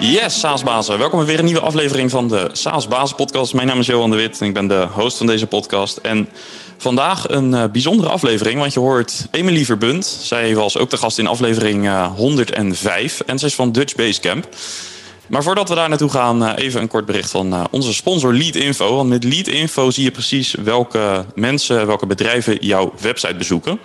Yes, 0.00 0.40
SaaSbazen. 0.40 0.98
Welkom 0.98 1.18
bij 1.18 1.28
weer 1.28 1.38
een 1.38 1.44
nieuwe 1.44 1.60
aflevering 1.60 2.10
van 2.10 2.28
de 2.28 2.48
SaaSbazen 2.52 3.16
podcast. 3.16 3.54
Mijn 3.54 3.66
naam 3.66 3.78
is 3.78 3.86
Johan 3.86 4.10
de 4.10 4.16
Wit 4.16 4.40
en 4.40 4.46
ik 4.46 4.54
ben 4.54 4.66
de 4.66 4.86
host 4.92 5.16
van 5.16 5.26
deze 5.26 5.46
podcast. 5.46 5.96
En 5.96 6.28
vandaag 6.76 7.28
een 7.28 7.52
uh, 7.52 7.64
bijzondere 7.72 8.08
aflevering, 8.08 8.58
want 8.58 8.72
je 8.72 8.80
hoort 8.80 9.26
Emily 9.30 9.64
Verbund. 9.64 10.06
Zij 10.06 10.54
was 10.54 10.78
ook 10.78 10.90
de 10.90 10.96
gast 10.96 11.18
in 11.18 11.26
aflevering 11.26 11.84
uh, 11.84 12.06
105 12.16 13.20
en 13.20 13.38
zij 13.38 13.48
is 13.48 13.54
van 13.54 13.72
Dutch 13.72 13.94
Basecamp. 13.94 14.48
Maar 15.26 15.42
voordat 15.42 15.68
we 15.68 15.74
daar 15.74 15.88
naartoe 15.88 16.10
gaan, 16.10 16.42
uh, 16.42 16.52
even 16.56 16.80
een 16.80 16.88
kort 16.88 17.06
bericht 17.06 17.30
van 17.30 17.68
onze 17.70 17.94
sponsor 17.94 18.34
Lead 18.34 18.54
Info. 18.54 18.96
Want 18.96 19.08
met 19.08 19.24
Lead 19.24 19.46
Info 19.46 19.90
zie 19.90 20.04
je 20.04 20.10
precies 20.10 20.54
welke 20.54 21.24
mensen, 21.34 21.86
welke 21.86 22.06
bedrijven 22.06 22.56
jouw 22.60 22.92
website 23.00 23.34
bezoeken. 23.34 23.78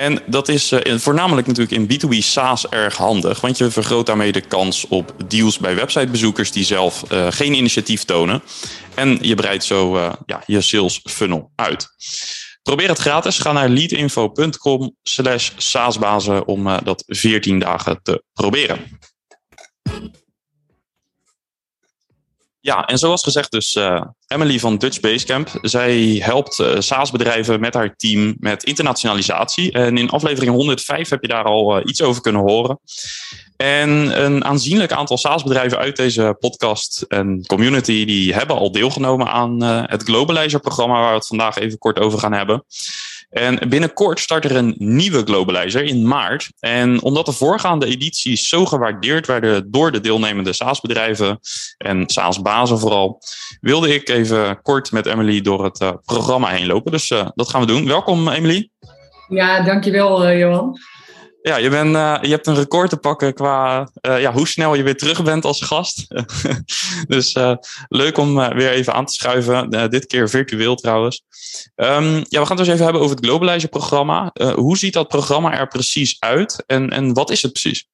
En 0.00 0.22
dat 0.26 0.48
is 0.48 0.72
uh, 0.72 0.98
voornamelijk 0.98 1.46
natuurlijk 1.46 1.90
in 1.90 2.00
B2B 2.00 2.18
SaaS 2.18 2.68
erg 2.68 2.96
handig, 2.96 3.40
want 3.40 3.58
je 3.58 3.70
vergroot 3.70 4.06
daarmee 4.06 4.32
de 4.32 4.40
kans 4.40 4.86
op 4.88 5.14
deals 5.28 5.58
bij 5.58 5.74
websitebezoekers 5.74 6.52
die 6.52 6.64
zelf 6.64 7.04
uh, 7.12 7.26
geen 7.30 7.54
initiatief 7.54 8.04
tonen. 8.04 8.42
En 8.94 9.18
je 9.20 9.34
breidt 9.34 9.64
zo 9.64 9.96
uh, 9.96 10.12
ja, 10.26 10.42
je 10.46 10.60
sales 10.60 11.00
funnel 11.04 11.50
uit. 11.54 11.88
Probeer 12.62 12.88
het 12.88 12.98
gratis. 12.98 13.38
Ga 13.38 13.52
naar 13.52 13.68
leadinfo.com 13.68 14.96
slash 15.02 15.50
saasbazen 15.56 16.46
om 16.46 16.64
dat 16.84 17.04
14 17.06 17.58
dagen 17.58 18.00
te 18.02 18.22
proberen. 18.32 18.78
Ja, 22.62 22.86
en 22.86 22.98
zoals 22.98 23.22
gezegd 23.22 23.50
dus 23.50 23.74
uh, 23.74 24.02
Emily 24.26 24.58
van 24.58 24.78
Dutch 24.78 25.00
Basecamp. 25.00 25.48
Zij 25.62 26.20
helpt 26.22 26.58
uh, 26.58 26.74
SaaS-bedrijven 26.78 27.60
met 27.60 27.74
haar 27.74 27.96
team 27.96 28.34
met 28.38 28.64
internationalisatie. 28.64 29.72
En 29.72 29.98
in 29.98 30.10
aflevering 30.10 30.52
105 30.52 31.08
heb 31.08 31.22
je 31.22 31.28
daar 31.28 31.44
al 31.44 31.78
uh, 31.78 31.82
iets 31.84 32.02
over 32.02 32.22
kunnen 32.22 32.40
horen. 32.40 32.80
En 33.56 34.22
een 34.24 34.44
aanzienlijk 34.44 34.92
aantal 34.92 35.18
SaaS-bedrijven 35.18 35.78
uit 35.78 35.96
deze 35.96 36.36
podcast 36.38 37.04
en 37.08 37.46
community... 37.46 38.04
die 38.04 38.34
hebben 38.34 38.56
al 38.56 38.72
deelgenomen 38.72 39.26
aan 39.26 39.62
het 39.62 40.02
Globalizer-programma... 40.02 41.00
waar 41.00 41.10
we 41.10 41.16
het 41.16 41.26
vandaag 41.26 41.56
even 41.56 41.78
kort 41.78 41.98
over 41.98 42.18
gaan 42.18 42.32
hebben. 42.32 42.64
En 43.30 43.68
binnenkort 43.68 44.20
start 44.20 44.44
er 44.44 44.56
een 44.56 44.74
nieuwe 44.78 45.22
Globalizer 45.24 45.84
in 45.84 46.08
maart. 46.08 46.50
En 46.60 47.02
omdat 47.02 47.26
de 47.26 47.32
voorgaande 47.32 47.86
edities 47.86 48.48
zo 48.48 48.66
gewaardeerd 48.66 49.26
werden 49.26 49.70
door 49.70 49.92
de 49.92 50.00
deelnemende 50.00 50.52
SaaS-bedrijven 50.52 51.40
en 51.78 52.08
SaaS-bazen 52.08 52.78
vooral, 52.78 53.22
wilde 53.60 53.94
ik 53.94 54.08
even 54.08 54.62
kort 54.62 54.92
met 54.92 55.06
Emily 55.06 55.40
door 55.40 55.64
het 55.64 55.80
uh, 55.80 55.92
programma 56.04 56.48
heen 56.48 56.66
lopen. 56.66 56.92
Dus 56.92 57.10
uh, 57.10 57.28
dat 57.34 57.48
gaan 57.48 57.60
we 57.60 57.66
doen. 57.66 57.86
Welkom, 57.86 58.28
Emily. 58.28 58.70
Ja, 59.28 59.62
dankjewel, 59.62 60.28
uh, 60.28 60.38
Johan. 60.38 60.78
Ja, 61.42 61.56
je, 61.56 61.70
bent, 61.70 61.94
uh, 61.94 62.18
je 62.20 62.28
hebt 62.28 62.46
een 62.46 62.54
record 62.54 62.90
te 62.90 62.96
pakken 62.96 63.34
qua 63.34 63.90
uh, 64.06 64.20
ja, 64.20 64.32
hoe 64.32 64.48
snel 64.48 64.74
je 64.74 64.82
weer 64.82 64.96
terug 64.96 65.22
bent 65.22 65.44
als 65.44 65.62
gast. 65.62 66.06
dus 67.08 67.34
uh, 67.34 67.54
leuk 67.88 68.18
om 68.18 68.34
weer 68.34 68.70
even 68.70 68.94
aan 68.94 69.06
te 69.06 69.12
schuiven. 69.12 69.90
dit 69.90 70.06
keer 70.06 70.28
virtueel 70.28 70.74
trouwens. 70.74 71.22
Um, 71.76 72.14
ja, 72.28 72.40
we 72.40 72.46
gaan 72.46 72.56
het 72.56 72.56
dus 72.56 72.68
even 72.68 72.84
hebben 72.84 73.02
over 73.02 73.16
het 73.16 73.24
Globalizer-programma. 73.24 74.32
hoe 74.54 74.78
ziet 74.78 74.92
dat 74.92 75.08
programma 75.08 75.58
er 75.58 75.68
precies 75.68 76.16
uit 76.18 76.62
en, 76.66 76.90
en 76.90 77.12
wat 77.12 77.30
is 77.30 77.42
het 77.42 77.52
precies? 77.52 77.88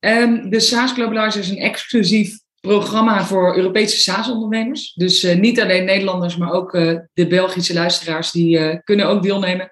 Um, 0.00 0.50
de 0.50 0.60
SaaS 0.60 0.92
Globalizer 0.92 1.40
is 1.40 1.48
een 1.48 1.58
exclusief 1.58 2.38
programma 2.60 3.24
voor 3.24 3.56
Europese 3.56 3.96
SaaS-ondernemers. 3.96 4.92
Dus 4.94 5.22
niet 5.22 5.60
alleen 5.60 5.84
Nederlanders, 5.84 6.36
maar 6.36 6.52
ook 6.52 6.72
de 7.12 7.26
Belgische 7.28 7.74
luisteraars, 7.74 8.30
die 8.30 8.80
kunnen 8.82 9.06
ook 9.06 9.22
deelnemen. 9.22 9.68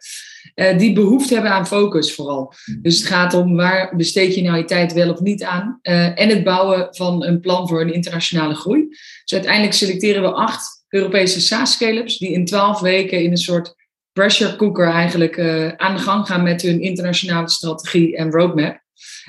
Die 0.76 0.92
behoefte 0.92 1.34
hebben 1.34 1.52
aan 1.52 1.66
focus 1.66 2.14
vooral. 2.14 2.52
Dus 2.82 2.98
het 2.98 3.06
gaat 3.06 3.34
om 3.34 3.56
waar 3.56 3.96
besteed 3.96 4.34
je 4.34 4.42
nou 4.42 4.56
je 4.56 4.64
tijd 4.64 4.92
wel 4.92 5.12
of 5.12 5.20
niet 5.20 5.44
aan. 5.44 5.78
En 5.82 6.28
het 6.28 6.44
bouwen 6.44 6.86
van 6.90 7.24
een 7.24 7.40
plan 7.40 7.68
voor 7.68 7.80
een 7.80 7.92
internationale 7.92 8.54
groei. 8.54 8.88
Dus 9.24 9.32
uiteindelijk 9.32 9.74
selecteren 9.74 10.22
we 10.22 10.32
acht 10.32 10.84
Europese 10.88 11.40
SaaS-scale-ups 11.40 12.18
die 12.18 12.32
in 12.32 12.44
twaalf 12.44 12.80
weken 12.80 13.22
in 13.22 13.30
een 13.30 13.36
soort 13.36 13.74
pressure 14.12 14.56
cooker 14.56 14.90
eigenlijk 14.90 15.40
aan 15.76 15.96
de 15.96 16.02
gang 16.02 16.26
gaan 16.26 16.42
met 16.42 16.62
hun 16.62 16.80
internationale 16.80 17.50
strategie 17.50 18.16
en 18.16 18.30
roadmap. 18.30 18.80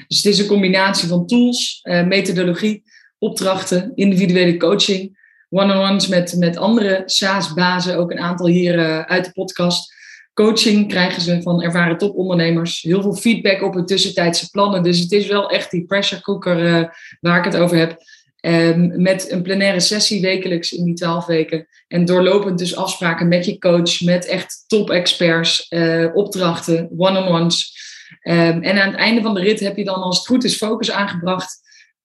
Dus 0.08 0.18
het 0.18 0.34
is 0.34 0.40
een 0.40 0.48
combinatie 0.48 1.08
van 1.08 1.28
tools, 1.28 1.80
methodologie, 1.84 2.84
opdrachten, 3.20 3.92
individuele 3.96 4.58
coaching, 4.58 5.18
one-on-ones 5.50 6.08
met, 6.08 6.36
met 6.38 6.58
andere 6.58 7.02
SaaS-bazen, 7.06 7.98
ook 7.98 8.12
een 8.12 8.20
aantal 8.20 8.48
hier 8.48 9.06
uit 9.06 9.26
de 9.26 9.32
podcast 9.32 9.98
coaching 10.34 10.88
krijgen 10.88 11.22
ze 11.22 11.42
van 11.42 11.62
ervaren 11.62 11.98
topondernemers. 11.98 12.82
Heel 12.82 13.02
veel 13.02 13.16
feedback 13.16 13.62
op 13.62 13.74
hun 13.74 13.86
tussentijdse 13.86 14.50
plannen. 14.50 14.84
Dus 14.84 15.00
het 15.00 15.12
is 15.12 15.28
wel 15.28 15.50
echt 15.50 15.72
die 15.72 15.86
pressure 15.86 16.22
cooker 16.22 16.66
uh, 16.66 16.88
waar 17.20 17.38
ik 17.38 17.46
het 17.46 17.58
over 17.58 17.78
heb. 17.78 17.98
Um, 18.42 19.02
met 19.02 19.32
een 19.32 19.42
plenaire 19.42 19.80
sessie 19.80 20.22
wekelijks 20.22 20.72
in 20.72 20.84
die 20.84 20.94
twaalf 20.94 21.26
weken. 21.26 21.68
En 21.88 22.06
doorlopend 22.06 22.58
dus 22.58 22.76
afspraken 22.76 23.28
met 23.28 23.46
je 23.46 23.58
coach, 23.58 24.02
met 24.02 24.26
echt 24.26 24.64
top-experts, 24.68 25.66
uh, 25.70 26.16
opdrachten, 26.16 26.90
one-on-ones. 26.98 27.78
Um, 28.24 28.62
en 28.64 28.82
aan 28.82 28.90
het 28.90 29.00
einde 29.00 29.22
van 29.22 29.34
de 29.34 29.42
rit 29.42 29.60
heb 29.60 29.78
je 29.78 29.84
dan 29.84 30.02
als 30.02 30.18
het 30.18 30.28
goed 30.28 30.44
is 30.44 30.56
focus 30.56 30.92
aangebracht 30.92 31.60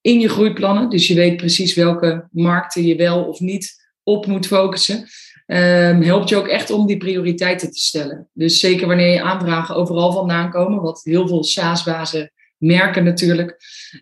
in 0.04 0.20
je 0.20 0.28
groeiplannen. 0.28 0.90
Dus 0.90 1.06
je 1.06 1.14
weet 1.14 1.36
precies 1.36 1.74
welke 1.74 2.28
markten 2.30 2.86
je 2.86 2.96
wel 2.96 3.24
of 3.24 3.40
niet 3.40 3.82
op 4.02 4.26
moet 4.26 4.46
focussen 4.46 5.08
um, 5.46 6.02
helpt 6.02 6.28
je 6.28 6.36
ook 6.36 6.48
echt 6.48 6.70
om 6.70 6.86
die 6.86 6.96
prioriteiten 6.96 7.70
te 7.70 7.80
stellen. 7.80 8.28
Dus 8.32 8.60
zeker 8.60 8.86
wanneer 8.86 9.12
je 9.12 9.22
aanvragen 9.22 9.74
overal 9.74 10.12
vandaan 10.12 10.50
komen, 10.50 10.82
wat 10.82 11.00
heel 11.04 11.28
veel 11.28 11.44
SaaS-bazen 11.44 12.32
merken 12.56 13.04
natuurlijk, 13.04 13.56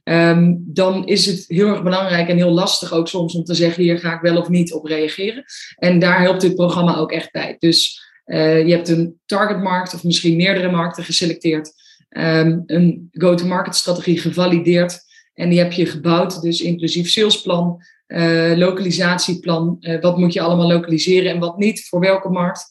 um, 0.04 0.62
dan 0.66 1.06
is 1.06 1.26
het 1.26 1.44
heel 1.48 1.68
erg 1.68 1.82
belangrijk 1.82 2.28
en 2.28 2.36
heel 2.36 2.50
lastig 2.50 2.92
ook 2.92 3.08
soms 3.08 3.34
om 3.34 3.44
te 3.44 3.54
zeggen, 3.54 3.82
hier 3.82 3.98
ga 3.98 4.14
ik 4.14 4.20
wel 4.20 4.36
of 4.36 4.48
niet 4.48 4.72
op 4.72 4.84
reageren. 4.84 5.44
En 5.76 5.98
daar 5.98 6.20
helpt 6.20 6.40
dit 6.40 6.54
programma 6.54 6.96
ook 6.96 7.12
echt 7.12 7.32
bij. 7.32 7.56
Dus 7.58 8.00
uh, 8.26 8.66
je 8.66 8.72
hebt 8.72 8.88
een 8.88 9.20
targetmarkt 9.26 9.94
of 9.94 10.04
misschien 10.04 10.36
meerdere 10.36 10.70
markten 10.70 11.04
geselecteerd, 11.04 11.72
um, 12.08 12.62
een 12.66 13.08
go-to-market 13.10 13.74
strategie 13.74 14.18
gevalideerd 14.18 15.10
en 15.34 15.48
die 15.48 15.58
heb 15.58 15.72
je 15.72 15.86
gebouwd, 15.86 16.42
dus 16.42 16.60
inclusief 16.60 17.08
salesplan, 17.08 17.82
uh, 18.06 18.52
lokalisatieplan. 18.56 19.76
Uh, 19.80 20.00
wat 20.00 20.18
moet 20.18 20.32
je 20.32 20.40
allemaal 20.40 20.68
lokaliseren 20.68 21.30
en 21.30 21.38
wat 21.38 21.58
niet, 21.58 21.88
voor 21.88 22.00
welke 22.00 22.28
markt. 22.28 22.64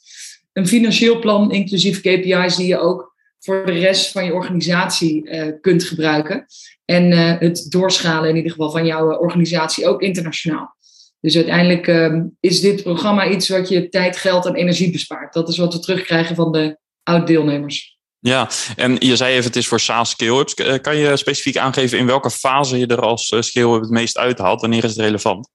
Een 0.54 0.68
financieel 0.68 1.20
plan, 1.20 1.52
inclusief 1.52 2.00
KPI's 2.00 2.56
die 2.56 2.68
je 2.68 2.80
ook 2.80 3.16
voor 3.40 3.66
de 3.66 3.72
rest 3.72 4.12
van 4.12 4.26
je 4.26 4.34
organisatie 4.34 5.30
uh, 5.30 5.52
kunt 5.62 5.84
gebruiken. 5.84 6.46
En 6.86 7.12
het 7.40 7.66
doorschalen 7.70 8.30
in 8.30 8.36
ieder 8.36 8.52
geval 8.52 8.72
van 8.72 8.86
jouw 8.86 9.18
organisatie 9.18 9.88
ook 9.88 10.02
internationaal. 10.02 10.76
Dus 11.22 11.36
uiteindelijk 11.36 11.88
uh, 11.88 12.24
is 12.40 12.62
dit 12.62 12.84
programma 12.84 13.30
iets 13.30 13.50
wat 13.50 13.70
je 13.70 13.90
tijd, 13.90 14.18
geld 14.18 14.46
en 14.46 14.56
energie 14.56 14.92
bespaart. 14.92 15.34
Dat 15.34 15.50
is 15.50 15.58
wat 15.58 15.74
we 15.74 15.80
terugkrijgen 15.80 16.36
van 16.36 16.52
de 16.52 16.78
oud-deelnemers. 17.04 18.00
Ja, 18.24 18.50
en 18.76 18.96
je 19.00 19.16
zei 19.16 19.34
even, 19.34 19.46
het 19.46 19.56
is 19.56 19.68
voor 19.68 19.80
SaaS 19.80 20.10
scale-ups. 20.10 20.54
Kan 20.82 20.98
je 20.98 21.18
specifiek 21.18 21.58
aangeven 21.58 21.98
in 21.98 22.06
welke 22.06 22.30
fase 22.30 22.78
je 22.78 22.88
er 22.88 23.02
als 23.02 23.36
scale-up 23.40 23.82
het 23.82 23.90
meest 23.90 24.18
uithaalt? 24.18 24.62
Wanneer 24.62 24.84
is 24.84 24.90
het 24.90 25.00
relevant? 25.00 25.50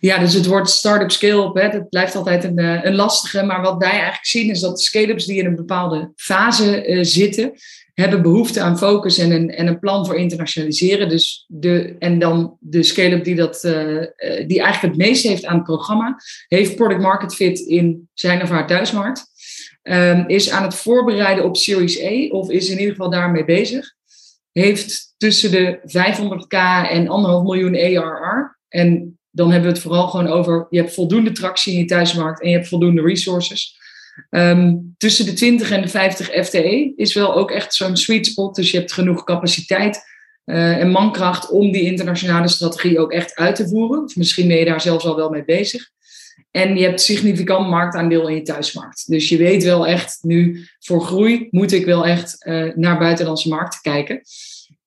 Ja, 0.00 0.18
dus 0.18 0.34
het 0.34 0.46
woord 0.46 0.70
start-up 0.70 1.10
scale-up, 1.10 1.72
dat 1.72 1.88
blijft 1.88 2.16
altijd 2.16 2.44
een, 2.44 2.86
een 2.86 2.94
lastige. 2.94 3.42
Maar 3.42 3.62
wat 3.62 3.78
wij 3.78 3.90
eigenlijk 3.90 4.26
zien 4.26 4.50
is 4.50 4.60
dat 4.60 4.82
scale-ups 4.82 5.24
die 5.24 5.38
in 5.38 5.46
een 5.46 5.56
bepaalde 5.56 6.12
fase 6.16 6.98
zitten, 7.00 7.52
hebben 7.94 8.22
behoefte 8.22 8.60
aan 8.60 8.78
focus 8.78 9.18
en 9.18 9.30
een, 9.30 9.50
en 9.50 9.66
een 9.66 9.78
plan 9.78 10.06
voor 10.06 10.16
internationaliseren. 10.16 11.08
Dus 11.08 11.44
de, 11.48 11.96
en 11.98 12.18
dan 12.18 12.56
de 12.60 12.82
scale-up 12.82 13.24
die, 13.24 13.34
dat, 13.34 13.60
die 14.46 14.62
eigenlijk 14.62 14.80
het 14.80 14.96
meest 14.96 15.26
heeft 15.26 15.44
aan 15.44 15.56
het 15.56 15.64
programma, 15.64 16.16
heeft 16.48 16.76
product 16.76 17.00
market 17.00 17.34
fit 17.34 17.58
in 17.58 18.08
zijn 18.14 18.42
of 18.42 18.48
haar 18.48 18.66
thuismarkt. 18.66 19.28
Um, 19.82 20.28
is 20.28 20.50
aan 20.50 20.62
het 20.62 20.74
voorbereiden 20.74 21.44
op 21.44 21.56
Series 21.56 22.02
A, 22.02 22.28
of 22.28 22.50
is 22.50 22.68
in 22.68 22.78
ieder 22.78 22.94
geval 22.94 23.10
daarmee 23.10 23.44
bezig. 23.44 23.94
Heeft 24.52 25.14
tussen 25.16 25.50
de 25.50 25.78
500k 25.82 26.58
en 26.90 27.02
1,5 27.02 27.08
miljoen 27.08 27.76
ARR. 27.76 28.58
En 28.68 29.18
dan 29.30 29.50
hebben 29.50 29.68
we 29.68 29.74
het 29.74 29.84
vooral 29.84 30.08
gewoon 30.08 30.26
over, 30.26 30.66
je 30.70 30.78
hebt 30.78 30.94
voldoende 30.94 31.32
tractie 31.32 31.72
in 31.72 31.78
je 31.78 31.84
thuismarkt 31.84 32.42
en 32.42 32.48
je 32.48 32.54
hebt 32.54 32.68
voldoende 32.68 33.02
resources. 33.02 33.78
Um, 34.30 34.94
tussen 34.96 35.24
de 35.24 35.32
20 35.32 35.70
en 35.70 35.82
de 35.82 35.88
50 35.88 36.46
FTE 36.46 36.92
is 36.96 37.14
wel 37.14 37.34
ook 37.34 37.50
echt 37.50 37.74
zo'n 37.74 37.96
sweet 37.96 38.26
spot. 38.26 38.54
Dus 38.54 38.70
je 38.70 38.78
hebt 38.78 38.92
genoeg 38.92 39.24
capaciteit 39.24 40.02
uh, 40.44 40.76
en 40.76 40.90
mankracht 40.90 41.50
om 41.50 41.72
die 41.72 41.82
internationale 41.82 42.48
strategie 42.48 42.98
ook 42.98 43.12
echt 43.12 43.34
uit 43.34 43.54
te 43.54 43.68
voeren. 43.68 44.04
Of 44.04 44.16
misschien 44.16 44.48
ben 44.48 44.56
je 44.56 44.64
daar 44.64 44.80
zelfs 44.80 45.04
al 45.04 45.16
wel 45.16 45.30
mee 45.30 45.44
bezig. 45.44 45.90
En 46.50 46.76
je 46.76 46.84
hebt 46.84 47.00
significant 47.00 47.68
marktaandeel 47.68 48.28
in 48.28 48.34
je 48.34 48.42
thuismarkt. 48.42 49.04
Dus 49.06 49.28
je 49.28 49.36
weet 49.36 49.64
wel 49.64 49.86
echt, 49.86 50.18
nu 50.22 50.66
voor 50.78 51.02
groei 51.02 51.48
moet 51.50 51.72
ik 51.72 51.84
wel 51.84 52.06
echt 52.06 52.46
uh, 52.46 52.74
naar 52.74 52.98
buitenlandse 52.98 53.48
markten 53.48 53.80
kijken. 53.80 54.22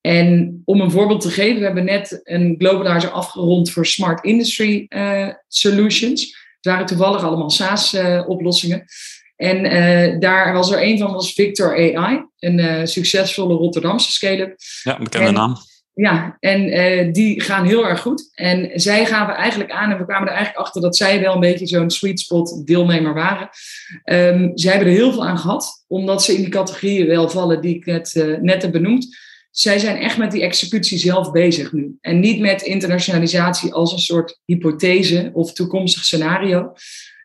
En 0.02 0.62
om 0.66 0.82
een 0.82 0.92
voorbeeld 0.92 1.22
te 1.22 1.30
geven, 1.30 1.60
we 1.60 1.66
hebben 1.66 1.86
net 1.86 2.22
een 2.24 2.56
globalizer 2.58 3.10
afgerond 3.10 3.72
voor 3.72 3.86
Smart 3.86 4.24
Industry 4.24 4.86
uh, 4.90 5.30
Solutions. 5.48 6.22
Het 6.56 6.66
waren 6.66 6.86
toevallig 6.86 7.24
allemaal 7.24 7.50
SaaS-oplossingen. 7.50 8.78
Uh, 9.38 9.50
en 9.50 9.66
uh, 9.66 10.20
daar 10.20 10.54
was 10.54 10.72
er 10.72 10.84
een 10.84 10.98
van, 10.98 11.14
was 11.14 11.34
Victor 11.34 11.98
AI, 11.98 12.26
een 12.40 12.88
succesvolle 12.88 13.54
Rotterdamse 13.54 14.12
scale-up. 14.12 14.56
Ja, 14.84 14.98
bekende 14.98 15.28
en, 15.28 15.34
naam. 15.34 15.58
Ja, 15.96 16.38
en 16.40 16.68
uh, 16.68 17.14
die 17.14 17.42
gaan 17.42 17.66
heel 17.66 17.88
erg 17.88 18.02
goed. 18.02 18.32
En 18.34 18.72
zij 18.74 19.06
gaven 19.06 19.36
eigenlijk 19.36 19.72
aan, 19.72 19.92
en 19.92 19.98
we 19.98 20.06
kwamen 20.06 20.28
er 20.28 20.34
eigenlijk 20.34 20.66
achter 20.66 20.82
dat 20.82 20.96
zij 20.96 21.20
wel 21.22 21.34
een 21.34 21.40
beetje 21.40 21.68
zo'n 21.68 21.90
sweet 21.90 22.20
spot 22.20 22.62
deelnemer 22.66 23.14
waren. 23.14 23.50
Um, 24.06 24.52
zij 24.56 24.72
hebben 24.72 24.90
er 24.90 24.98
heel 24.98 25.12
veel 25.12 25.26
aan 25.26 25.38
gehad, 25.38 25.84
omdat 25.88 26.24
ze 26.24 26.34
in 26.34 26.42
die 26.42 26.50
categorieën 26.50 27.08
wel 27.08 27.30
vallen 27.30 27.62
die 27.62 27.76
ik 27.76 27.86
net, 27.86 28.16
uh, 28.16 28.38
net 28.38 28.62
heb 28.62 28.72
benoemd. 28.72 29.18
Zij 29.52 29.80
zijn 29.80 29.98
echt 29.98 30.18
met 30.18 30.32
die 30.32 30.42
executie 30.42 30.98
zelf 30.98 31.32
bezig 31.32 31.72
nu. 31.72 31.98
En 32.02 32.20
niet 32.20 32.40
met 32.40 32.62
internationalisatie 32.62 33.74
als 33.74 33.92
een 33.92 34.00
soort 34.00 34.40
hypothese 34.46 35.30
of 35.34 35.54
toekomstig 35.54 36.04
scenario. 36.04 36.74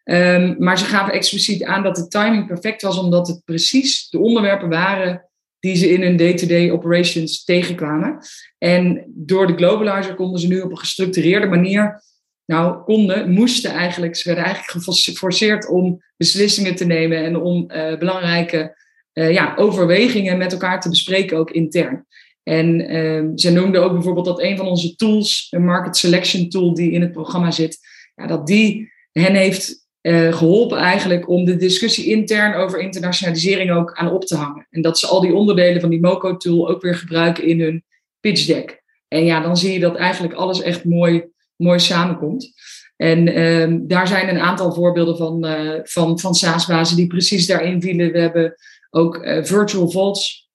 Um, 0.05 0.57
maar 0.59 0.79
ze 0.79 0.85
gaven 0.85 1.13
expliciet 1.13 1.65
aan 1.65 1.83
dat 1.83 1.97
de 1.97 2.09
timing 2.09 2.47
perfect 2.47 2.83
was, 2.83 2.99
omdat 2.99 3.29
het 3.29 3.45
precies 3.45 4.09
de 4.09 4.19
onderwerpen 4.19 4.69
waren 4.69 5.28
die 5.61 5.77
ze 5.77 5.91
in 5.91 6.03
hun 6.03 6.17
day-to-day 6.17 6.71
operations 6.71 7.45
tegenkwamen. 7.45 8.19
En 8.59 9.05
door 9.15 9.47
de 9.47 9.57
globalizer 9.57 10.15
konden 10.15 10.41
ze 10.41 10.47
nu 10.47 10.61
op 10.61 10.71
een 10.71 10.79
gestructureerde 10.79 11.47
manier, 11.47 12.03
nou 12.45 12.83
konden, 12.85 13.31
moesten 13.31 13.71
eigenlijk, 13.71 14.17
ze 14.17 14.25
werden 14.25 14.45
eigenlijk 14.45 14.85
geforceerd 14.85 15.69
om 15.69 16.03
beslissingen 16.17 16.75
te 16.75 16.85
nemen 16.87 17.25
en 17.25 17.37
om 17.37 17.71
uh, 17.71 17.99
belangrijke 17.99 18.77
uh, 19.13 19.33
ja, 19.33 19.55
overwegingen 19.57 20.39
met 20.39 20.53
elkaar 20.53 20.81
te 20.81 20.89
bespreken, 20.89 21.39
ook 21.39 21.51
intern. 21.51 22.07
En 22.43 22.95
uh, 22.95 23.31
ze 23.35 23.53
noemden 23.53 23.83
ook 23.83 23.93
bijvoorbeeld 23.93 24.27
dat 24.27 24.43
een 24.43 24.57
van 24.57 24.67
onze 24.67 24.97
tools, 24.97 25.47
een 25.51 25.65
market 25.65 25.97
selection 25.97 26.49
tool 26.49 26.75
die 26.75 26.91
in 26.91 27.01
het 27.01 27.13
programma 27.13 27.51
zit, 27.51 27.79
ja, 28.15 28.27
dat 28.27 28.47
die 28.47 28.93
hen 29.13 29.35
heeft 29.35 29.88
uh, 30.03 30.33
geholpen 30.33 30.79
eigenlijk 30.79 31.29
om 31.29 31.45
de 31.45 31.57
discussie 31.57 32.07
intern 32.07 32.55
over 32.55 32.81
internationalisering 32.81 33.71
ook 33.71 33.93
aan 33.93 34.13
op 34.13 34.25
te 34.25 34.37
hangen. 34.37 34.67
En 34.71 34.83
dat 34.83 34.99
ze 34.99 35.07
al 35.07 35.21
die 35.21 35.35
onderdelen 35.35 35.81
van 35.81 35.91
die 35.91 36.01
MOCO-tool 36.01 36.69
ook 36.69 36.83
weer 36.83 36.95
gebruiken 36.95 37.45
in 37.45 37.61
hun 37.61 37.85
pitch 38.21 38.47
deck. 38.47 38.83
En 39.09 39.25
ja, 39.25 39.41
dan 39.41 39.57
zie 39.57 39.73
je 39.73 39.81
dat 39.81 39.97
eigenlijk 39.97 40.35
alles 40.35 40.63
echt 40.63 40.85
mooi, 40.85 41.25
mooi 41.57 41.79
samenkomt. 41.79 42.53
En 42.97 43.39
uh, 43.39 43.79
daar 43.81 44.07
zijn 44.07 44.29
een 44.29 44.41
aantal 44.41 44.73
voorbeelden 44.73 45.17
van, 45.17 45.47
uh, 45.47 45.81
van, 45.83 46.19
van 46.19 46.35
SaaS-bazen 46.35 46.97
die 46.97 47.07
precies 47.07 47.47
daarin 47.47 47.83
vielen. 47.83 48.13
We 48.13 48.19
hebben 48.19 48.55
ook 48.91 49.17
uh, 49.17 49.45
Virtual 49.45 49.91
Vaults. 49.91 50.49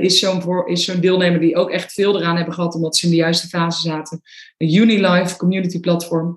is 0.00 0.18
zo'n 0.18 0.64
zo'n 0.76 1.00
deelnemer 1.00 1.40
die 1.40 1.56
ook 1.56 1.70
echt 1.70 1.92
veel 1.92 2.18
eraan 2.18 2.36
hebben 2.36 2.54
gehad 2.54 2.74
omdat 2.74 2.96
ze 2.96 3.04
in 3.04 3.10
de 3.10 3.16
juiste 3.16 3.48
fase 3.48 3.80
zaten. 3.80 4.20
Een 4.56 4.74
Unilife 4.74 5.36
community 5.36 5.80
platform. 5.80 6.36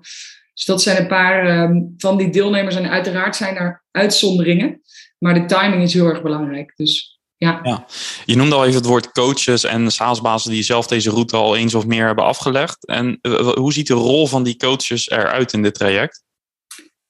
Dus 0.54 0.64
dat 0.64 0.82
zijn 0.82 1.00
een 1.00 1.08
paar 1.08 1.62
um, 1.62 1.94
van 1.96 2.16
die 2.16 2.30
deelnemers. 2.30 2.76
En 2.76 2.90
uiteraard 2.90 3.36
zijn 3.36 3.56
er 3.56 3.84
uitzonderingen. 3.90 4.80
Maar 5.18 5.34
de 5.34 5.44
timing 5.44 5.82
is 5.82 5.94
heel 5.94 6.06
erg 6.06 6.22
belangrijk. 6.22 6.72
Dus 6.76 7.20
ja. 7.36 7.60
ja. 7.62 7.86
Je 8.24 8.36
noemde 8.36 8.54
al 8.54 8.64
even 8.64 8.76
het 8.76 8.86
woord 8.86 9.12
coaches 9.12 9.64
en 9.64 9.90
SaaS-bazen 9.90 10.50
die 10.50 10.62
zelf 10.62 10.86
deze 10.86 11.10
route 11.10 11.36
al 11.36 11.56
eens 11.56 11.74
of 11.74 11.86
meer 11.86 12.06
hebben 12.06 12.24
afgelegd. 12.24 12.86
En 12.86 13.18
uh, 13.22 13.48
hoe 13.48 13.72
ziet 13.72 13.86
de 13.86 13.94
rol 13.94 14.26
van 14.26 14.42
die 14.42 14.56
coaches 14.56 15.10
eruit 15.10 15.52
in 15.52 15.62
dit 15.62 15.74
traject? 15.74 16.22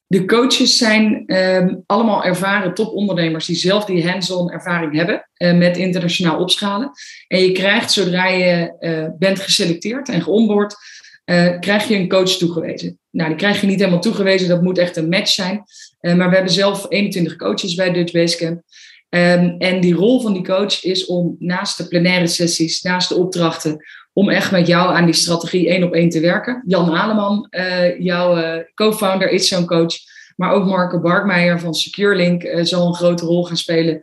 De 0.07 0.25
coaches 0.25 0.77
zijn 0.77 1.35
um, 1.37 1.83
allemaal 1.87 2.25
ervaren 2.25 2.75
topondernemers 2.75 3.47
die 3.47 3.57
zelf 3.57 3.85
die 3.85 4.09
hands-on 4.09 4.51
ervaring 4.51 4.95
hebben 4.95 5.29
uh, 5.37 5.57
met 5.57 5.77
internationaal 5.77 6.39
opschalen. 6.39 6.91
En 7.29 7.39
je 7.39 7.53
krijgt 7.53 7.93
zodra 7.93 8.27
je 8.27 8.77
uh, 8.81 9.19
bent 9.19 9.41
geselecteerd 9.41 10.09
en 10.09 10.23
geonboard, 10.23 10.77
uh, 11.25 11.59
krijg 11.61 11.89
je 11.89 11.95
een 11.95 12.09
coach 12.09 12.31
toegewezen. 12.31 12.99
Nou, 13.11 13.29
die 13.29 13.39
krijg 13.39 13.61
je 13.61 13.67
niet 13.67 13.79
helemaal 13.79 14.01
toegewezen, 14.01 14.49
dat 14.49 14.63
moet 14.63 14.79
echt 14.79 14.97
een 14.97 15.09
match 15.09 15.31
zijn. 15.31 15.63
Uh, 16.01 16.15
maar 16.15 16.29
we 16.29 16.35
hebben 16.35 16.53
zelf 16.53 16.87
21 16.89 17.37
coaches 17.37 17.75
bij 17.75 17.93
Dutch 17.93 18.13
Basecamp. 18.13 18.63
Um, 19.09 19.57
en 19.59 19.81
die 19.81 19.95
rol 19.95 20.21
van 20.21 20.33
die 20.33 20.45
coach 20.45 20.85
is 20.85 21.07
om 21.07 21.37
naast 21.39 21.77
de 21.79 21.89
plenaire 21.89 22.27
sessies, 22.27 22.83
naast 22.83 23.09
de 23.09 23.15
opdrachten, 23.15 23.85
om 24.13 24.31
echt 24.31 24.51
met 24.51 24.67
jou 24.67 24.95
aan 24.95 25.05
die 25.05 25.15
strategie 25.15 25.69
één 25.69 25.83
op 25.83 25.93
één 25.93 26.09
te 26.09 26.21
werken. 26.21 26.63
Jan 26.67 26.97
Aleman, 26.97 27.47
uh, 27.51 28.01
jouw 28.01 28.63
co-founder, 28.75 29.31
is 29.31 29.49
zo'n 29.49 29.67
coach. 29.67 29.95
Maar 30.37 30.53
ook 30.53 30.65
Marco 30.65 31.01
Barkmeijer 31.01 31.61
van 31.61 31.75
SecureLink 31.75 32.49
zal 32.63 32.87
een 32.87 32.95
grote 32.95 33.25
rol 33.25 33.45
gaan 33.45 33.57
spelen. 33.57 34.03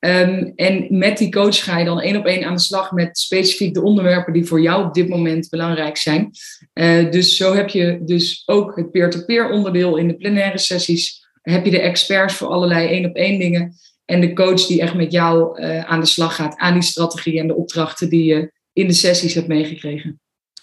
Um, 0.00 0.52
en 0.56 0.86
met 0.98 1.18
die 1.18 1.30
coach 1.30 1.64
ga 1.64 1.78
je 1.78 1.84
dan 1.84 2.00
één 2.00 2.16
op 2.16 2.26
één 2.26 2.44
aan 2.44 2.54
de 2.54 2.60
slag 2.60 2.92
met 2.92 3.18
specifiek 3.18 3.74
de 3.74 3.82
onderwerpen 3.82 4.32
die 4.32 4.44
voor 4.44 4.60
jou 4.60 4.84
op 4.84 4.94
dit 4.94 5.08
moment 5.08 5.48
belangrijk 5.48 5.96
zijn. 5.96 6.30
Uh, 6.74 7.10
dus 7.10 7.36
zo 7.36 7.54
heb 7.54 7.68
je 7.68 8.00
dus 8.04 8.42
ook 8.46 8.76
het 8.76 8.90
peer-to-peer 8.90 9.50
onderdeel 9.50 9.96
in 9.96 10.08
de 10.08 10.16
plenaire 10.16 10.58
sessies. 10.58 11.28
Heb 11.42 11.64
je 11.64 11.70
de 11.70 11.80
experts 11.80 12.34
voor 12.34 12.48
allerlei 12.48 12.88
één 12.88 13.04
op 13.04 13.14
één 13.14 13.38
dingen. 13.38 13.74
En 14.04 14.20
de 14.20 14.32
coach 14.32 14.66
die 14.66 14.80
echt 14.80 14.94
met 14.94 15.12
jou 15.12 15.60
uh, 15.60 15.84
aan 15.84 16.00
de 16.00 16.06
slag 16.06 16.34
gaat 16.34 16.56
aan 16.56 16.72
die 16.72 16.82
strategie 16.82 17.38
en 17.38 17.46
de 17.46 17.56
opdrachten 17.56 18.08
die 18.08 18.24
je 18.24 18.52
in 18.72 18.86
de 18.86 18.92
sessies 18.92 19.34
hebt 19.34 19.48
meegekregen. 19.48 20.20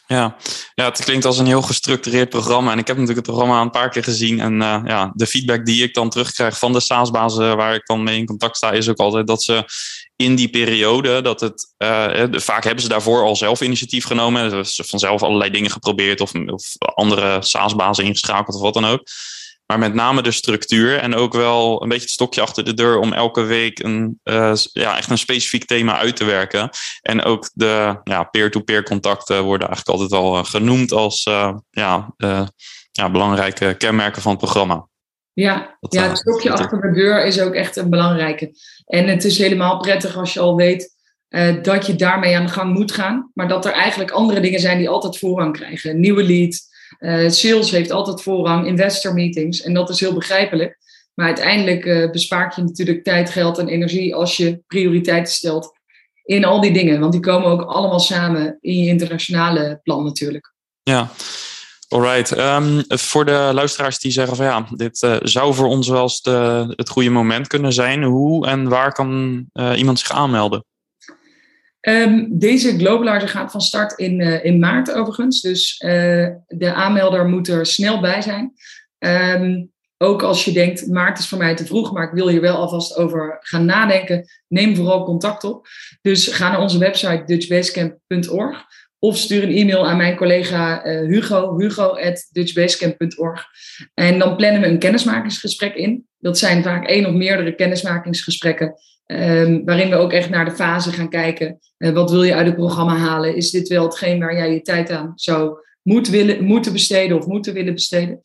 Ja. 0.08 0.36
ja, 0.76 0.86
het 0.86 1.04
klinkt 1.04 1.26
als 1.26 1.38
een 1.38 1.46
heel 1.46 1.62
gestructureerd 1.62 2.30
programma. 2.30 2.72
En 2.72 2.78
ik 2.78 2.88
heb 2.88 2.98
natuurlijk 2.98 3.28
het 3.28 3.36
programma 3.36 3.62
een 3.62 3.70
paar 3.70 3.90
keer 3.90 4.04
gezien. 4.04 4.40
En 4.40 4.54
uh, 4.54 4.82
ja, 4.86 5.12
de 5.16 5.28
feedback 5.28 5.66
die 5.66 5.84
ik 5.84 5.94
dan 5.94 6.10
terugkrijg 6.10 6.60
van 6.60 6.74
de 6.74 6.80
SaaS-bazen 6.80 7.58
waar 7.58 7.76
ik 7.76 7.86
dan 7.86 8.04
mee 8.04 8.18
in 8.18 8.26
contact 8.26 8.58
sta, 8.58 8.72
is 8.72 8.90
ook 8.90 8.98
altijd 8.98 9.28
dat 9.28 9.44
ze 9.44 9.64
in 10.16 10.36
die 10.36 10.50
periode, 10.50 11.22
dat 11.22 11.40
het, 11.40 11.74
uh, 11.78 12.26
vaak 12.32 12.64
hebben 12.64 12.84
ze 12.84 12.90
daarvoor 12.90 13.24
al 13.24 13.36
zelf 13.36 13.62
initiatief 13.62 14.06
genomen. 14.06 14.66
Ze 14.66 14.84
vanzelf 14.84 15.24
allerlei 15.24 15.52
dingen 15.52 15.72
geprobeerd 15.72 16.22
of, 16.22 16.34
of 16.34 16.64
andere 16.78 17.42
SaaS-bazen 17.42 18.04
ingeschakeld 18.04 18.56
of 18.56 18.62
wat 18.62 18.74
dan 18.74 18.86
ook. 18.86 19.02
Maar 19.68 19.80
met 19.80 19.94
name 19.94 20.22
de 20.22 20.32
structuur 20.32 20.98
en 21.00 21.16
ook 21.16 21.34
wel 21.34 21.82
een 21.84 21.90
beetje 21.90 22.04
het 22.04 22.14
stokje 22.14 22.42
achter 22.42 22.66
de 22.66 22.74
deur 22.74 22.98
om 22.98 23.14
elke 23.14 23.42
week 23.42 23.80
een, 23.80 24.20
uh, 24.24 24.54
ja, 24.56 24.98
echt 24.98 25.10
een 25.10 25.18
specifiek 25.18 25.66
thema 25.66 25.98
uit 25.98 26.16
te 26.16 26.26
werken. 26.26 26.70
En 27.02 27.24
ook 27.24 27.50
de 27.54 28.00
ja, 28.04 28.24
peer-to-peer 28.24 28.84
contacten 28.84 29.44
worden 29.44 29.68
eigenlijk 29.68 30.00
altijd 30.00 30.22
wel 30.22 30.44
genoemd 30.44 30.92
als 30.92 31.26
uh, 31.26 31.56
ja, 31.70 32.14
uh, 32.18 32.48
ja, 32.92 33.12
belangrijke 33.12 33.76
kenmerken 33.78 34.22
van 34.22 34.32
het 34.32 34.40
programma. 34.40 34.88
Ja, 35.34 35.78
dat, 35.80 35.94
ja 35.94 36.08
het 36.08 36.18
stokje 36.18 36.52
achter 36.52 36.82
de 36.82 36.92
deur 36.92 37.26
is 37.26 37.40
ook 37.40 37.54
echt 37.54 37.76
een 37.76 37.90
belangrijke. 37.90 38.52
En 38.86 39.08
het 39.08 39.24
is 39.24 39.38
helemaal 39.38 39.78
prettig 39.78 40.18
als 40.18 40.34
je 40.34 40.40
al 40.40 40.56
weet 40.56 40.96
dat 41.62 41.86
je 41.86 41.96
daarmee 41.96 42.38
aan 42.38 42.46
de 42.46 42.52
gang 42.52 42.74
moet 42.74 42.92
gaan. 42.92 43.32
Maar 43.34 43.48
dat 43.48 43.66
er 43.66 43.72
eigenlijk 43.72 44.12
andere 44.12 44.40
dingen 44.40 44.60
zijn 44.60 44.78
die 44.78 44.90
altijd 44.90 45.18
voorrang 45.18 45.54
krijgen. 45.54 46.00
nieuwe 46.00 46.24
lead, 46.24 46.60
uh, 47.00 47.30
sales 47.30 47.72
heeft 47.72 47.92
altijd 47.92 48.22
voorrang, 48.22 48.68
investor 48.68 49.14
meetings. 49.14 49.62
En 49.62 49.74
dat 49.74 49.90
is 49.90 50.00
heel 50.00 50.14
begrijpelijk. 50.14 50.78
Maar 51.14 51.26
uiteindelijk 51.26 51.86
uh, 51.86 52.14
je 52.56 52.62
natuurlijk 52.62 53.04
tijd, 53.04 53.30
geld 53.30 53.58
en 53.58 53.68
energie 53.68 54.16
als 54.16 54.38
je 54.38 54.60
prioriteiten 54.68 55.34
stelt 55.34 55.72
in 56.24 56.46
al 56.46 56.62
die 56.62 56.74
dingen. 56.74 57.00
Want 57.00 57.12
die 57.12 57.22
komen 57.22 57.50
ook 57.50 57.62
allemaal 57.62 58.00
samen 58.00 58.58
in 58.62 58.84
je 58.84 58.90
internationale 58.90 59.80
plan 59.84 60.04
natuurlijk. 60.04 60.54
Ja. 60.84 61.12
Alright. 61.88 62.38
Um, 62.38 62.84
voor 62.88 63.26
de 63.26 63.50
luisteraars 63.54 64.00
die 64.00 64.12
zeggen 64.12 64.36
van 64.36 64.46
ja, 64.46 64.68
dit 64.76 65.02
uh, 65.02 65.16
zou 65.22 65.54
voor 65.54 65.68
ons 65.68 65.88
wel 65.88 66.02
eens 66.02 66.22
de, 66.22 66.74
het 66.76 66.90
goede 66.90 67.10
moment 67.10 67.48
kunnen 67.48 67.74
zijn. 67.74 68.04
Hoe 68.04 68.48
en 68.48 68.70
waar 68.70 68.92
kan 68.92 69.46
iemand 69.76 70.00
zich 70.00 70.12
aanmelden? 70.12 70.66
Um, 71.90 72.40
deze 72.40 72.78
Globalizer 72.78 73.30
gaat 73.30 73.52
van 73.52 73.62
start 73.62 74.00
in, 74.00 74.20
uh, 74.20 74.46
in 74.46 74.60
maart 74.60 74.92
overigens. 74.92 75.42
Dus 75.42 75.82
uh, 75.86 76.28
de 76.48 76.74
aanmelder 76.74 77.28
moet 77.28 77.48
er 77.48 77.66
snel 77.66 78.00
bij 78.00 78.22
zijn. 78.22 78.54
Um, 79.00 79.72
ook 79.98 80.24
als 80.24 80.46
je 80.46 80.52
denkt, 80.52 80.88
maart 80.88 81.20
is 81.20 81.28
voor 81.28 81.38
mij 81.38 81.56
te 81.56 81.66
vroeg, 81.66 81.94
maar 81.94 82.04
ik 82.04 82.14
wil 82.14 82.28
hier 82.28 82.42
wel 82.42 82.56
alvast 82.56 82.98
over 82.98 83.38
gaan 83.40 83.66
nadenken. 83.66 84.26
Neem 84.48 84.76
vooral 84.76 85.06
contact 85.06 85.44
op. 85.44 85.68
Dus 86.02 86.28
ga 86.28 86.50
naar 86.50 86.62
onze 86.62 86.78
website 86.78 87.24
dutchbasecamp.org 87.26 88.66
of 89.00 89.18
stuur 89.18 89.44
een 89.44 89.56
e-mail 89.56 89.88
aan 89.88 89.98
mijn 89.98 90.16
collega 90.16 90.86
uh, 90.86 91.08
Hugo, 91.08 91.58
hugo.dutchbasecamp.org. 91.58 93.46
En 93.94 94.20
dan 94.20 94.36
plannen 94.36 94.62
we 94.62 94.68
een 94.68 94.80
kennismakingsgesprek 94.80 95.76
in. 95.76 96.08
Dat 96.20 96.38
zijn 96.38 96.64
vaak 96.64 96.88
één 96.88 97.06
of 97.06 97.14
meerdere 97.14 97.56
kennismakingsgesprekken 97.56 98.76
Um, 99.08 99.66
waarin 99.66 99.90
we 99.90 99.96
ook 99.96 100.12
echt 100.12 100.30
naar 100.30 100.46
de 100.46 100.56
fase 100.56 100.92
gaan 100.92 101.10
kijken. 101.10 101.60
Uh, 101.78 101.92
wat 101.92 102.12
wil 102.12 102.24
je 102.24 102.36
uit 102.36 102.46
het 102.46 102.56
programma 102.56 102.96
halen? 102.96 103.36
Is 103.36 103.52
dit 103.52 103.68
wel 103.68 103.84
hetgeen 103.84 104.20
waar 104.20 104.36
jij 104.36 104.54
je 104.54 104.62
tijd 104.62 104.90
aan 104.92 105.12
zou 105.16 105.58
moet 105.82 106.10
willen, 106.10 106.44
moeten 106.44 106.74
besteden 106.74 107.18
of 107.18 107.26
moeten 107.26 107.54
willen 107.54 107.74
besteden? 107.74 108.20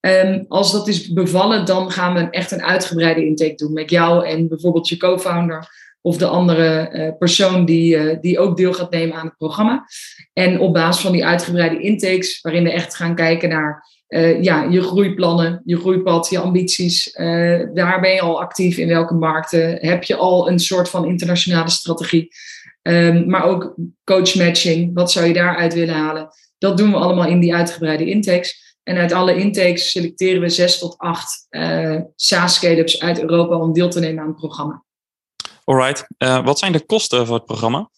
Um, 0.00 0.44
als 0.48 0.72
dat 0.72 0.88
is 0.88 1.12
bevallen, 1.12 1.64
dan 1.64 1.90
gaan 1.90 2.14
we 2.14 2.30
echt 2.30 2.50
een 2.50 2.62
uitgebreide 2.62 3.26
intake 3.26 3.54
doen 3.54 3.72
met 3.72 3.90
jou 3.90 4.26
en 4.26 4.48
bijvoorbeeld 4.48 4.88
je 4.88 4.96
co-founder 4.96 5.68
of 6.00 6.16
de 6.16 6.26
andere 6.26 6.90
uh, 6.92 7.10
persoon 7.18 7.64
die, 7.64 7.96
uh, 7.96 8.16
die 8.20 8.38
ook 8.38 8.56
deel 8.56 8.72
gaat 8.72 8.90
nemen 8.90 9.16
aan 9.16 9.26
het 9.26 9.36
programma. 9.36 9.84
En 10.32 10.60
op 10.60 10.72
basis 10.72 11.02
van 11.02 11.12
die 11.12 11.26
uitgebreide 11.26 11.80
intakes, 11.80 12.40
waarin 12.40 12.64
we 12.64 12.72
echt 12.72 12.96
gaan 12.96 13.14
kijken 13.14 13.48
naar 13.48 13.84
uh, 14.08 14.42
ja, 14.42 14.62
je 14.62 14.82
groeiplannen, 14.82 15.62
je 15.64 15.78
groeipad, 15.78 16.30
je 16.30 16.38
ambities. 16.38 17.14
Uh, 17.16 17.66
daar 17.74 18.00
ben 18.00 18.10
je 18.10 18.20
al 18.20 18.40
actief 18.40 18.76
in 18.76 18.88
welke 18.88 19.14
markten? 19.14 19.78
Heb 19.80 20.04
je 20.04 20.16
al 20.16 20.50
een 20.50 20.58
soort 20.58 20.88
van 20.88 21.04
internationale 21.04 21.70
strategie? 21.70 22.28
Um, 22.82 23.30
maar 23.30 23.44
ook 23.44 23.74
coachmatching, 24.04 24.94
wat 24.94 25.12
zou 25.12 25.26
je 25.26 25.32
daaruit 25.32 25.74
willen 25.74 25.94
halen? 25.94 26.28
Dat 26.58 26.76
doen 26.76 26.90
we 26.90 26.96
allemaal 26.96 27.26
in 27.26 27.40
die 27.40 27.54
uitgebreide 27.54 28.06
intakes. 28.06 28.76
En 28.82 28.96
uit 28.96 29.12
alle 29.12 29.36
intakes 29.36 29.90
selecteren 29.90 30.40
we 30.40 30.48
zes 30.48 30.78
tot 30.78 30.98
acht 30.98 31.46
uh, 31.50 32.00
SaaS-scale-ups 32.16 33.00
uit 33.00 33.20
Europa 33.20 33.56
om 33.56 33.72
deel 33.72 33.88
te 33.88 34.00
nemen 34.00 34.22
aan 34.22 34.28
het 34.28 34.36
programma. 34.36 34.84
Alright. 35.64 36.06
wat 36.44 36.58
zijn 36.58 36.72
de 36.72 36.86
kosten 36.86 37.26
voor 37.26 37.36
het 37.36 37.44
programma? 37.44 37.90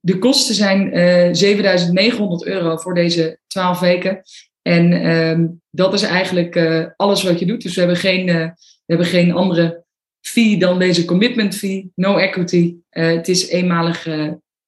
de 0.00 0.18
kosten 0.18 0.54
zijn 0.54 0.90
7900 1.36 2.44
euro 2.44 2.76
voor 2.76 2.94
deze 2.94 3.38
12 3.46 3.80
weken. 3.80 4.22
En 4.66 4.92
ehm, 4.92 5.46
dat 5.70 5.94
is 5.94 6.02
eigenlijk 6.02 6.56
alles 6.96 7.22
wat 7.22 7.38
je 7.38 7.46
doet. 7.46 7.62
Dus 7.62 7.74
we 7.74 7.80
hebben 7.80 7.98
geen, 7.98 8.26
we 8.26 8.52
hebben 8.86 9.06
geen 9.06 9.32
andere 9.32 9.84
fee 10.20 10.58
dan 10.58 10.78
deze 10.78 11.04
commitment 11.04 11.56
fee, 11.56 11.92
no 11.94 12.16
equity. 12.16 12.74
het 12.90 13.28
is 13.28 13.48
eenmalig 13.48 14.06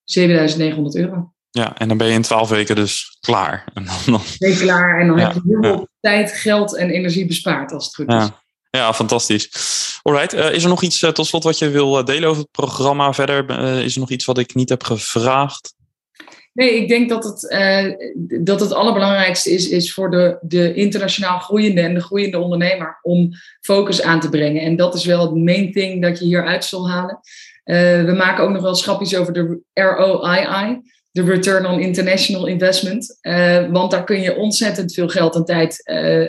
7900 0.05 0.97
euro. 0.97 1.33
Ja, 1.51 1.79
en 1.79 1.89
dan 1.89 1.97
ben 1.97 2.07
je 2.07 2.13
in 2.13 2.23
twaalf 2.23 2.49
weken 2.49 2.77
dus 2.77 3.17
klaar. 3.21 3.65
En 3.75 3.85
dan, 3.85 3.95
dan... 4.07 4.21
Ben 4.39 4.51
je 4.51 4.57
klaar 4.57 5.01
en 5.01 5.07
dan 5.07 5.19
heb 5.19 5.33
je 5.33 5.41
heel 5.47 5.63
veel 5.63 5.89
tijd, 6.01 6.33
geld 6.33 6.77
en 6.77 6.91
energie 6.91 7.27
bespaard 7.27 7.73
als 7.73 7.85
het 7.85 7.95
goed 7.95 8.09
is. 8.09 8.29
Ja, 8.71 8.95
fantastisch. 8.95 9.51
Alright, 10.03 10.35
uh, 10.35 10.53
is 10.53 10.63
er 10.63 10.69
nog 10.69 10.83
iets 10.83 11.03
uh, 11.03 11.11
tot 11.11 11.27
slot 11.27 11.45
wat 11.45 11.59
je 11.59 11.69
wil 11.69 11.99
eh, 11.99 12.05
delen 12.05 12.29
over 12.29 12.43
het 12.43 12.51
programma 12.51 13.13
verder? 13.13 13.51
is 13.85 13.95
er 13.95 14.01
nog 14.01 14.11
iets 14.11 14.25
wat 14.25 14.39
ik 14.39 14.55
niet 14.55 14.69
heb 14.69 14.85
gevraagd? 14.85 15.75
Nee, 16.59 16.75
ik 16.75 16.89
denk 16.89 17.09
dat 17.09 17.25
het, 17.25 17.55
dat 18.45 18.61
het 18.61 18.73
allerbelangrijkste 18.73 19.51
is, 19.51 19.69
is 19.69 19.93
voor 19.93 20.11
de, 20.11 20.39
de 20.41 20.75
internationaal 20.75 21.39
groeiende 21.39 21.81
en 21.81 21.95
de 21.95 22.01
groeiende 22.01 22.39
ondernemer 22.39 22.99
om 23.03 23.31
focus 23.61 24.03
aan 24.03 24.21
te 24.21 24.29
brengen. 24.29 24.63
En 24.63 24.77
dat 24.77 24.95
is 24.95 25.05
wel 25.05 25.21
het 25.21 25.45
main 25.45 25.73
thing 25.73 26.03
dat 26.03 26.19
je 26.19 26.25
hieruit 26.25 26.65
zal 26.65 26.91
halen. 26.91 27.21
we 28.07 28.15
maken 28.17 28.45
ook 28.45 28.51
nog 28.51 28.63
wel 28.63 28.75
schapjes 28.75 29.17
over 29.17 29.33
de 29.33 29.61
ROII 29.73 30.81
de 31.11 31.23
Return 31.23 31.67
on 31.67 31.81
International 31.81 32.47
Investment. 32.47 33.19
Uh, 33.23 33.71
want 33.71 33.91
daar 33.91 34.05
kun 34.05 34.21
je 34.21 34.37
ontzettend 34.37 34.95
veel 34.95 35.09
geld 35.09 35.35
en 35.35 35.45
tijd 35.45 35.83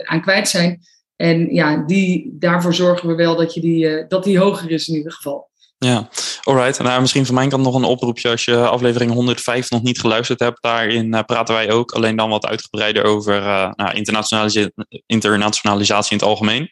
aan 0.04 0.22
kwijt 0.22 0.48
zijn. 0.48 0.80
En 1.16 1.54
ja, 1.54 1.84
die, 1.86 2.36
daarvoor 2.38 2.74
zorgen 2.74 3.08
we 3.08 3.14
wel 3.14 3.36
dat, 3.36 3.54
je 3.54 3.60
die, 3.60 4.06
dat 4.06 4.24
die 4.24 4.38
hoger 4.38 4.70
is 4.70 4.88
in 4.88 4.94
ieder 4.94 5.12
geval. 5.12 5.49
Ja, 5.84 6.08
alright. 6.42 6.78
Nou, 6.78 7.00
misschien 7.00 7.26
van 7.26 7.34
mijn 7.34 7.48
kant 7.48 7.62
nog 7.62 7.74
een 7.74 7.84
oproepje. 7.84 8.30
Als 8.30 8.44
je 8.44 8.56
aflevering 8.56 9.12
105 9.12 9.70
nog 9.70 9.82
niet 9.82 10.00
geluisterd 10.00 10.40
hebt, 10.40 10.62
daarin 10.62 11.24
praten 11.26 11.54
wij 11.54 11.70
ook 11.70 11.92
alleen 11.92 12.16
dan 12.16 12.30
wat 12.30 12.46
uitgebreider 12.46 13.04
over 13.04 13.42
nou, 13.76 13.92
internationalisatie, 13.92 14.72
in 16.10 16.16
het 16.16 16.22
algemeen. 16.22 16.68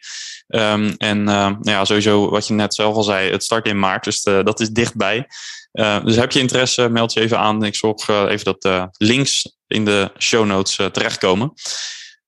Um, 0.47 0.93
en 0.97 1.23
nou 1.23 1.59
ja, 1.61 1.85
sowieso 1.85 2.29
wat 2.29 2.47
je 2.47 2.53
net 2.53 2.73
zelf 2.73 2.95
al 2.95 3.03
zei, 3.03 3.31
het 3.31 3.43
start 3.43 3.67
in 3.67 3.79
maart, 3.79 4.03
dus 4.03 4.23
dat 4.23 4.59
is 4.59 4.69
dichtbij. 4.69 5.27
Uh, 5.73 6.03
dus 6.03 6.15
heb 6.15 6.31
je 6.31 6.39
interesse, 6.39 6.89
meld 6.89 7.13
je 7.13 7.19
even 7.19 7.39
aan. 7.39 7.63
Ik 7.63 7.75
zorg 7.75 8.07
uh, 8.07 8.25
even 8.29 8.45
dat 8.45 8.61
de 8.61 8.87
links 8.97 9.57
in 9.67 9.85
de 9.85 10.11
show 10.17 10.45
notes 10.45 10.77
uh, 10.77 10.87
terechtkomen. 10.87 11.53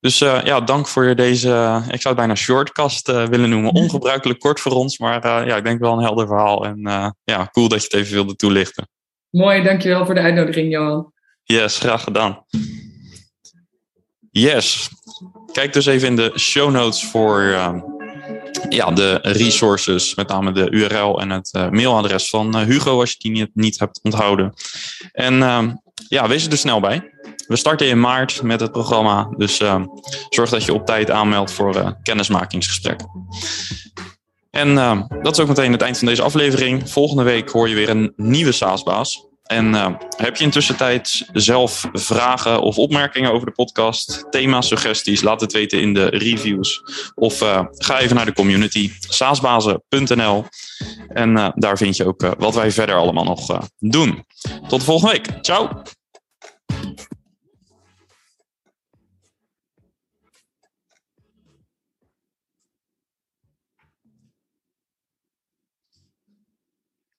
Dus 0.02 0.18
ja, 0.20 0.62
dank 0.62 0.88
voor 0.88 1.16
deze, 1.16 1.82
ik 1.88 2.02
zou 2.02 2.16
het 2.16 2.16
bijna 2.16 2.36
shortcast 2.36 3.08
willen 3.08 3.50
noemen. 3.50 3.72
Ongebruikelijk 3.72 4.40
kort 4.40 4.60
voor 4.60 4.72
ons, 4.72 4.98
maar 4.98 5.48
ja, 5.48 5.56
ik 5.56 5.64
denk 5.64 5.80
wel 5.80 5.94
een 5.94 6.04
helder 6.04 6.28
verhaal. 6.28 6.66
En 6.66 6.80
ja, 7.24 7.50
cool 7.52 7.68
dat 7.68 7.80
je 7.80 7.88
het 7.90 7.94
even 7.94 8.14
wilde 8.14 8.36
toelichten. 8.36 8.90
Mooi, 9.30 9.64
dankjewel 9.64 10.06
voor 10.06 10.16
de 10.16 10.22
uitnodiging, 10.22 10.72
Johan. 10.72 11.14
Yes, 11.44 11.80
graag 11.80 12.04
gedaan. 12.04 12.46
Yes. 14.32 14.90
Kijk 15.52 15.74
dus 15.74 15.86
even 15.86 16.08
in 16.08 16.16
de 16.16 16.32
show 16.40 16.72
notes 16.72 17.06
voor 17.06 17.42
ja, 18.70 18.92
de 18.92 19.20
resources, 19.22 20.16
met 20.16 20.28
name 20.28 20.52
de 20.52 20.70
URL 20.70 21.22
en 21.22 21.30
het 21.30 21.54
mailadres 21.54 22.30
van 22.30 22.58
Hugo, 22.58 23.00
als 23.00 23.12
je 23.12 23.18
die 23.20 23.32
niet, 23.32 23.50
niet 23.54 23.80
hebt 23.80 24.00
onthouden. 24.04 24.54
En 25.12 25.34
uh, 25.34 25.68
ja, 26.08 26.28
wees 26.28 26.48
er 26.48 26.58
snel 26.58 26.80
bij. 26.80 27.10
We 27.48 27.56
starten 27.56 27.88
in 27.88 28.00
maart 28.00 28.42
met 28.42 28.60
het 28.60 28.72
programma, 28.72 29.30
dus 29.38 29.60
ehm, 29.60 29.86
zorg 30.30 30.50
dat 30.50 30.64
je 30.64 30.74
op 30.74 30.86
tijd 30.86 31.12
aanmeldt 31.12 31.52
voor 31.52 31.76
uh, 31.76 31.90
kennismakingsgesprek. 32.04 33.02
En 34.52 34.78
ehm, 34.78 35.04
dat 35.22 35.34
is 35.34 35.40
ook 35.40 35.48
meteen 35.48 35.72
het 35.72 35.82
eind 35.82 35.98
van 35.98 36.08
deze 36.08 36.22
aflevering. 36.22 36.90
Volgende 36.90 37.24
week 37.24 37.50
hoor 37.50 37.70
je 37.70 37.76
weer 37.76 37.90
een 37.90 38.14
nieuwe 38.16 38.52
SaaS-baas. 38.52 39.30
En 39.44 39.74
heb 40.18 40.36
je 40.36 40.44
intussen 40.44 40.78
tijd 40.78 41.30
zelf 41.34 41.90
vragen 41.94 42.62
of 42.62 42.78
opmerkingen 42.78 43.32
over 43.32 43.46
de 43.46 43.54
podcast, 43.54 44.26
thema's, 44.30 44.68
suggesties, 44.68 45.22
laat 45.22 45.42
het 45.42 45.52
weten 45.52 45.82
in 45.82 45.94
de 45.94 46.06
reviews. 46.06 46.84
Of 47.16 47.38
ga 47.74 48.00
even 48.00 48.16
naar 48.16 48.26
de 48.26 48.34
community, 48.34 48.92
saasbazen.nl. 49.00 50.46
En 51.14 51.30
uh, 51.30 51.50
daar 51.56 51.78
vind 51.78 51.98
je 51.98 52.06
ook 52.06 52.36
wat 52.38 52.56
wij 52.56 52.72
verder 52.72 52.96
allemaal 52.96 53.24
nog 53.24 53.68
doen. 53.80 54.26
Tot 54.68 54.80
de 54.80 54.86
volgende 54.86 55.12
week. 55.12 55.28
Ciao! 55.42 55.70